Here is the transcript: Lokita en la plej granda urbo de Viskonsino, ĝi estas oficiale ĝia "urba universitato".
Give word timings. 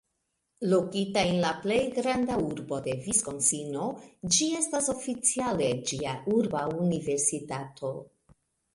Lokita 0.69 1.23
en 1.33 1.35
la 1.43 1.51
plej 1.65 1.77
granda 1.97 2.39
urbo 2.45 2.81
de 2.89 2.95
Viskonsino, 3.05 3.91
ĝi 4.39 4.49
estas 4.63 4.93
oficiale 4.97 5.71
ĝia 5.93 6.19
"urba 6.41 6.69
universitato". 6.89 7.97